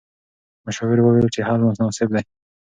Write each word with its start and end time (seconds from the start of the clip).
مشاور 0.65 0.97
وویل 1.01 1.27
چې 1.35 1.41
حل 1.47 1.59
مناسب 1.67 2.09
دی. 2.15 2.23